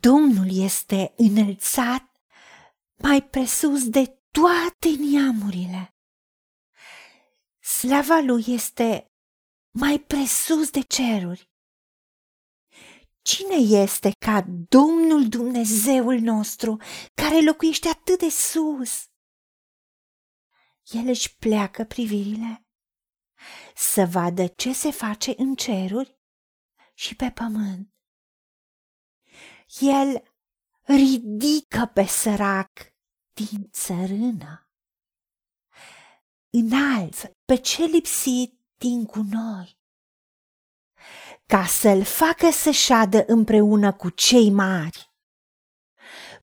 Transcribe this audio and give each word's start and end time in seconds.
Domnul 0.00 0.48
este 0.50 1.12
înălțat 1.16 2.10
mai 2.96 3.22
presus 3.22 3.88
de 3.88 4.20
toate 4.30 4.88
neamurile. 4.98 5.94
Slava 7.62 8.18
lui 8.18 8.44
este 8.46 9.06
mai 9.70 9.98
presus 9.98 10.70
de 10.70 10.80
ceruri. 10.80 11.50
Cine 13.22 13.54
este 13.82 14.10
ca 14.18 14.44
Domnul 14.68 15.28
Dumnezeul 15.28 16.18
nostru, 16.20 16.76
care 17.14 17.40
locuiește 17.40 17.88
atât 17.88 18.18
de 18.18 18.28
sus? 18.28 19.04
El 20.90 21.08
își 21.08 21.36
pleacă 21.36 21.84
privirile 21.84 22.64
să 23.74 24.06
vadă 24.06 24.46
ce 24.46 24.72
se 24.72 24.90
face 24.90 25.34
în 25.36 25.54
ceruri 25.54 26.18
și 26.94 27.16
pe 27.16 27.30
pământ. 27.30 27.94
El 29.78 30.22
ridică 30.82 31.90
pe 31.94 32.04
sărac 32.04 32.70
din 33.32 33.68
țărână, 33.70 34.68
înalță 36.50 37.36
pe 37.44 37.56
ce 37.56 37.84
lipsit 37.84 38.60
din 38.76 39.04
gunoi, 39.04 39.78
ca 41.46 41.66
să-l 41.66 42.04
facă 42.04 42.50
să 42.50 42.70
șadă 42.70 43.24
împreună 43.26 43.92
cu 43.92 44.10
cei 44.10 44.50
mari, 44.50 45.14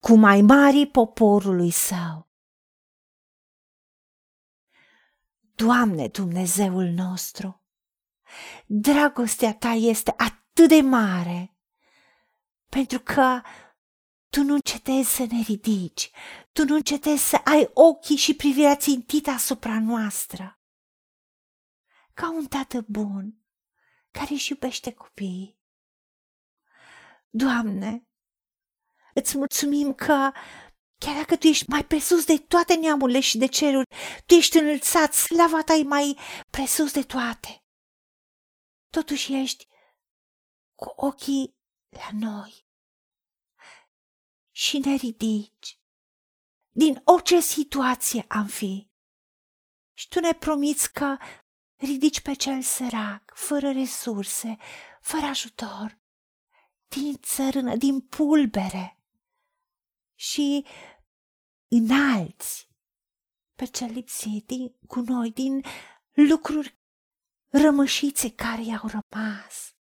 cu 0.00 0.14
mai 0.14 0.40
mari 0.40 0.86
poporului 0.86 1.70
său. 1.70 2.28
Doamne 5.54 6.08
Dumnezeul 6.08 6.84
nostru, 6.84 7.62
dragostea 8.66 9.54
ta 9.54 9.68
este 9.68 10.14
atât 10.16 10.68
de 10.68 10.80
mare, 10.80 11.53
pentru 12.74 13.00
că 13.00 13.40
tu 14.28 14.42
nu 14.42 14.54
încetezi 14.54 15.14
să 15.14 15.26
ne 15.30 15.40
ridici, 15.40 16.10
tu 16.52 16.64
nu 16.64 16.74
încetezi 16.74 17.28
să 17.28 17.36
ai 17.44 17.70
ochii 17.72 18.16
și 18.16 18.34
privirea 18.36 18.76
țintită 18.76 19.30
asupra 19.30 19.80
noastră. 19.80 20.60
Ca 22.14 22.30
un 22.30 22.46
tată 22.46 22.84
bun 22.88 23.38
care 24.10 24.32
își 24.32 24.52
iubește 24.52 24.92
copiii. 24.92 25.58
Doamne, 27.30 28.08
îți 29.14 29.36
mulțumim 29.36 29.94
că 29.94 30.32
chiar 30.98 31.14
dacă 31.16 31.36
Tu 31.36 31.46
ești 31.46 31.70
mai 31.70 31.84
presus 31.84 32.24
de 32.24 32.38
toate 32.38 32.74
neamurile 32.74 33.20
și 33.20 33.38
de 33.38 33.46
ceruri, 33.46 33.88
Tu 34.26 34.34
ești 34.34 34.58
înălțat, 34.58 35.12
slava 35.12 35.62
Ta 35.62 35.74
e 35.74 35.82
mai 35.82 36.18
presus 36.50 36.92
de 36.92 37.02
toate. 37.02 37.64
Totuși 38.90 39.34
ești 39.34 39.68
cu 40.74 40.92
ochii 40.96 41.56
la 41.88 42.08
noi 42.12 42.63
și 44.56 44.78
ne 44.78 44.94
ridici 44.94 45.78
din 46.70 47.00
orice 47.04 47.40
situație 47.40 48.24
am 48.28 48.46
fi. 48.46 48.90
Și 49.92 50.08
tu 50.08 50.20
ne 50.20 50.32
promiți 50.32 50.92
că 50.92 51.16
ridici 51.76 52.20
pe 52.20 52.34
cel 52.34 52.62
sărac, 52.62 53.32
fără 53.34 53.70
resurse, 53.70 54.56
fără 55.00 55.26
ajutor, 55.26 55.98
din 56.88 57.18
țărână, 57.18 57.76
din 57.76 58.00
pulbere 58.00 58.98
și 60.14 60.66
înalți 61.68 62.68
pe 63.54 63.64
cel 63.64 63.90
lipsit 63.92 64.46
din, 64.46 64.74
cu 64.86 65.00
noi, 65.00 65.32
din 65.32 65.64
lucruri 66.12 66.78
rămășițe 67.48 68.34
care 68.34 68.62
i-au 68.62 68.88
rămas. 68.88 69.73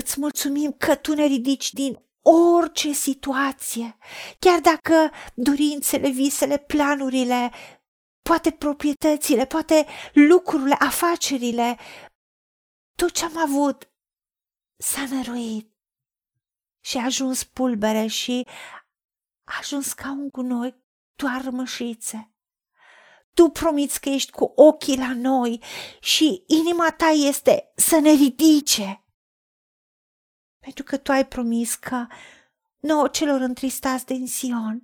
Îți 0.00 0.20
mulțumim 0.20 0.72
că 0.72 0.94
tu 0.94 1.14
ne 1.14 1.24
ridici 1.24 1.72
din 1.72 2.04
orice 2.22 2.92
situație, 2.92 3.96
chiar 4.38 4.60
dacă 4.60 5.10
dorințele, 5.34 6.08
visele, 6.08 6.58
planurile, 6.58 7.50
poate 8.22 8.50
proprietățile, 8.50 9.46
poate 9.46 9.86
lucrurile, 10.12 10.74
afacerile, 10.78 11.78
tot 12.94 13.10
ce 13.10 13.24
am 13.24 13.36
avut 13.38 13.90
s-a 14.76 15.06
năruit 15.10 15.70
și 16.80 16.96
a 16.96 17.04
ajuns 17.04 17.44
pulbere 17.44 18.06
și 18.06 18.46
a 19.44 19.54
ajuns 19.58 19.92
ca 19.92 20.10
un 20.10 20.28
gunoi 20.28 20.74
doar 21.14 21.44
rămășițe. 21.44 22.30
Tu 23.34 23.48
promiți 23.48 24.00
că 24.00 24.08
ești 24.08 24.30
cu 24.30 24.52
ochii 24.54 24.98
la 24.98 25.14
noi 25.14 25.62
și 26.00 26.44
inima 26.46 26.90
ta 26.92 27.06
este 27.06 27.72
să 27.74 27.98
ne 27.98 28.10
ridice 28.10 29.05
pentru 30.66 30.84
că 30.84 30.96
tu 30.96 31.12
ai 31.12 31.26
promis 31.26 31.74
că 31.74 32.06
nouă 32.80 33.08
celor 33.08 33.40
întristați 33.40 34.06
din 34.06 34.26
Sion 34.26 34.82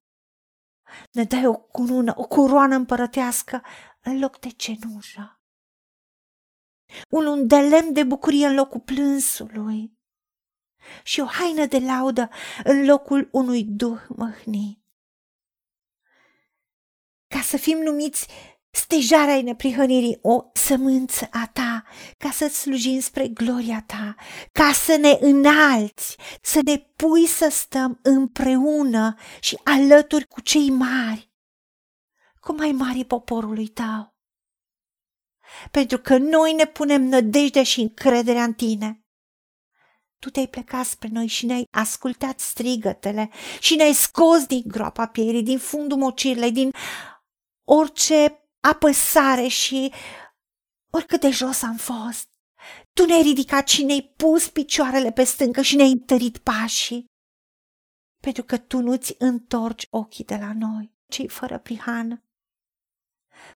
ne 1.13 1.25
dai 1.25 1.47
o 1.47 1.55
cunună, 1.55 2.13
o 2.17 2.27
coroană 2.27 2.75
împărătească 2.75 3.63
în 4.01 4.19
loc 4.19 4.39
de 4.39 4.49
cenujă. 4.49 5.41
Un 7.09 7.47
de 7.47 7.57
lemn 7.57 7.93
de 7.93 8.05
bucurie 8.05 8.47
în 8.47 8.55
locul 8.55 8.81
plânsului 8.81 9.99
și 11.03 11.21
o 11.21 11.25
haină 11.25 11.67
de 11.67 11.79
laudă 11.79 12.29
în 12.65 12.85
locul 12.85 13.29
unui 13.33 13.65
duh 13.65 14.01
măhnit. 14.09 14.85
Ca 17.27 17.41
să 17.41 17.57
fim 17.57 17.79
numiți 17.79 18.29
stejarea 18.73 19.43
neprihănirii, 19.43 20.19
o 20.23 20.43
sămânță 20.53 21.29
a 21.31 21.51
ta, 21.53 21.85
ca 22.19 22.31
să-ți 22.31 22.59
slujim 22.59 23.01
spre 23.01 23.29
gloria 23.29 23.85
ta, 23.87 24.15
ca 24.53 24.73
să 24.73 24.97
ne 24.97 25.19
înalți, 25.21 26.17
să 26.43 26.61
ne 26.65 26.79
pui 26.79 27.27
să 27.27 27.49
stăm 27.51 27.99
împreună 28.03 29.15
și 29.41 29.59
alături 29.65 30.27
cu 30.27 30.41
cei 30.41 30.71
mari, 30.71 31.33
cu 32.41 32.55
mai 32.55 32.73
mari 32.73 33.05
poporului 33.05 33.69
tău. 33.69 34.17
Pentru 35.71 35.99
că 35.99 36.17
noi 36.17 36.53
ne 36.53 36.65
punem 36.65 37.03
nădejdea 37.03 37.63
și 37.63 37.81
încrederea 37.81 38.43
în 38.43 38.53
tine. 38.53 38.97
Tu 40.19 40.31
te-ai 40.31 40.49
plecat 40.49 40.85
spre 40.85 41.09
noi 41.13 41.27
și 41.27 41.47
ne-ai 41.47 41.67
ascultat 41.71 42.41
strigătele 42.41 43.31
și 43.61 43.75
ne-ai 43.75 43.93
scos 43.93 44.45
din 44.47 44.63
groapa 44.67 45.07
pierii, 45.07 45.43
din 45.43 45.59
fundul 45.59 45.99
mocirilei, 45.99 46.53
din 46.53 46.71
orice 47.65 48.42
apăsare 48.63 49.47
și 49.47 49.93
oricât 50.91 51.21
de 51.21 51.31
jos 51.31 51.63
am 51.63 51.77
fost, 51.77 52.29
tu 52.93 53.05
ne-ai 53.05 53.23
ridicat 53.23 53.69
și 53.69 53.85
ne-ai 53.85 54.15
pus 54.17 54.49
picioarele 54.49 55.13
pe 55.13 55.25
stâncă 55.25 55.63
și 55.63 55.77
ne-ai 55.77 55.91
întărit 55.91 56.39
pașii. 56.39 57.05
Pentru 58.21 58.43
că 58.43 58.59
tu 58.59 58.79
nu-ți 58.79 59.15
întorci 59.19 59.87
ochii 59.91 60.25
de 60.25 60.37
la 60.37 60.53
noi, 60.53 60.95
cei 61.07 61.29
fără 61.29 61.59
prihană, 61.59 62.25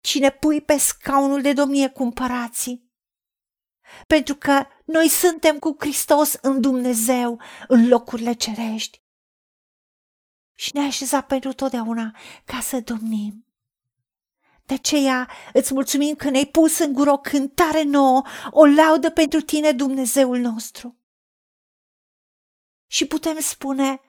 și 0.00 0.18
ne 0.18 0.30
pui 0.30 0.60
pe 0.60 0.76
scaunul 0.76 1.42
de 1.42 1.52
domnie 1.52 1.88
cumpărații. 1.88 2.84
Pentru 4.06 4.34
că 4.34 4.66
noi 4.84 5.08
suntem 5.08 5.58
cu 5.58 5.76
Hristos 5.78 6.34
în 6.42 6.60
Dumnezeu, 6.60 7.40
în 7.68 7.88
locurile 7.88 8.32
cerești. 8.32 9.02
Și 10.54 10.70
ne-ai 10.74 10.86
așezat 10.86 11.26
pentru 11.26 11.52
totdeauna 11.52 12.16
ca 12.44 12.60
să 12.60 12.80
domnim. 12.80 13.45
De 14.66 14.74
aceea 14.74 15.30
îți 15.52 15.72
mulțumim 15.72 16.14
că 16.14 16.30
ne-ai 16.30 16.46
pus 16.46 16.78
în 16.78 16.92
gură 16.92 17.10
o 17.10 17.18
cântare 17.18 17.82
nouă, 17.82 18.22
o 18.50 18.64
laudă 18.64 19.10
pentru 19.10 19.40
tine, 19.40 19.72
Dumnezeul 19.72 20.38
nostru. 20.38 20.98
Și 22.86 23.06
putem 23.06 23.40
spune 23.40 24.00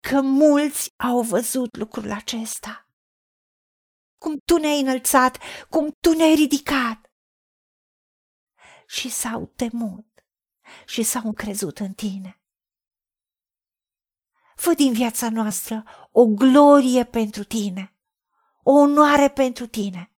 că 0.00 0.20
mulți 0.20 0.92
au 0.96 1.22
văzut 1.22 1.76
lucrul 1.76 2.10
acesta. 2.10 2.88
Cum 4.18 4.38
tu 4.44 4.56
ne-ai 4.56 4.80
înălțat, 4.80 5.38
cum 5.68 5.96
tu 6.00 6.12
ne-ai 6.12 6.34
ridicat. 6.34 7.12
Și 8.86 9.08
s-au 9.10 9.46
temut 9.46 10.06
și 10.86 11.02
s-au 11.02 11.22
încrezut 11.24 11.78
în 11.78 11.92
tine. 11.92 12.40
Fă 14.56 14.74
din 14.74 14.92
viața 14.92 15.30
noastră 15.30 15.84
o 16.10 16.26
glorie 16.26 17.04
pentru 17.04 17.44
tine 17.44 17.97
o 18.68 18.72
onoare 18.72 19.28
pentru 19.28 19.66
tine. 19.66 20.12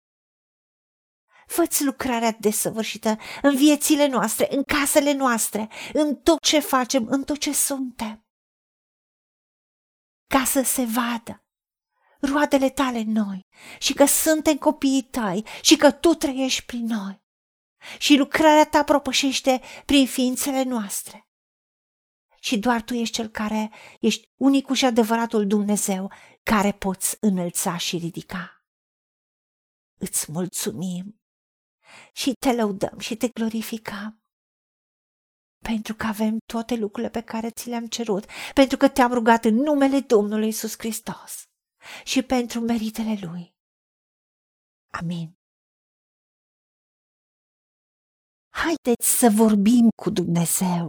Făți 1.47 1.85
lucrarea 1.85 2.37
desăvârșită 2.41 3.19
în 3.43 3.56
viețile 3.56 4.06
noastre, 4.06 4.56
în 4.56 4.62
casele 4.62 5.12
noastre, 5.12 5.69
în 5.93 6.17
tot 6.17 6.41
ce 6.41 6.61
facem, 6.61 7.06
în 7.06 7.25
tot 7.25 7.38
ce 7.38 7.52
suntem. 7.52 8.26
Ca 10.26 10.44
să 10.44 10.62
se 10.62 10.85
vadă 10.85 11.44
roadele 12.20 12.70
tale 12.70 12.99
în 12.99 13.12
noi 13.12 13.47
și 13.79 13.94
că 13.94 14.05
suntem 14.05 14.56
copiii 14.56 15.02
tăi 15.02 15.47
și 15.62 15.76
că 15.76 15.91
tu 15.91 16.14
trăiești 16.14 16.64
prin 16.64 16.85
noi. 16.85 17.23
Și 17.99 18.17
lucrarea 18.17 18.67
ta 18.67 18.85
propășește 18.85 19.61
prin 19.85 20.06
ființele 20.06 20.62
noastre. 20.62 21.30
Și 22.42 22.58
doar 22.58 22.82
tu 22.82 22.94
ești 22.94 23.14
cel 23.14 23.28
care 23.28 23.70
ești 24.00 24.22
unicul 24.40 24.75
și 24.75 24.84
adevăratul 24.84 25.46
Dumnezeu 25.46 26.12
care 26.42 26.72
poți 26.72 27.16
înălța 27.20 27.76
și 27.76 27.96
ridica. 27.96 28.64
Îți 30.00 30.32
mulțumim 30.32 31.20
și 32.12 32.32
te 32.32 32.52
lăudăm 32.52 32.98
și 32.98 33.16
te 33.16 33.28
glorificăm 33.28 34.20
pentru 35.64 35.94
că 35.94 36.06
avem 36.06 36.38
toate 36.46 36.75
lucrurile 36.75 37.10
pe 37.10 37.22
care 37.22 37.50
ți 37.50 37.69
le-am 37.69 37.87
cerut, 37.87 38.25
pentru 38.54 38.76
că 38.76 38.88
te-am 38.88 39.12
rugat 39.12 39.44
în 39.44 39.54
numele 39.54 40.00
Domnului 40.00 40.48
Isus 40.48 40.75
Hristos 40.78 41.42
și 42.04 42.22
pentru 42.22 42.60
meritele 42.60 43.19
Lui. 43.26 43.54
Amin. 44.92 45.38
Haideți 48.52 49.19
să 49.19 49.28
vorbim 49.34 49.88
cu 50.02 50.10
Dumnezeu, 50.10 50.88